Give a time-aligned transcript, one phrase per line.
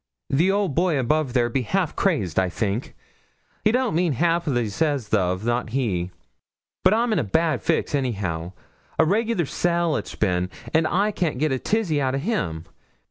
[0.31, 2.95] 'The old boy above there be half crazed, I think;
[3.63, 6.09] he don't mean half as he says thof, not he.
[6.83, 8.53] But I'm in a bad fix anyhow
[8.97, 12.65] a regular sell it's been, and I can't get a tizzy out of him.